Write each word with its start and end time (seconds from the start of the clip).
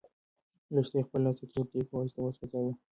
لښتې 0.75 0.99
خپل 1.07 1.19
لاس 1.25 1.35
د 1.39 1.43
تور 1.51 1.65
دېګ 1.71 1.85
په 1.89 1.95
واسطه 1.99 2.19
وسوځاوه. 2.21 2.71